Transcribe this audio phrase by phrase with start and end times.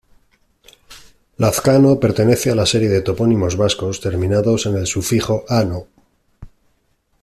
[1.37, 5.85] Lazcano pertenece a la serie de topónimos vascos terminados en el sufijo "-ano".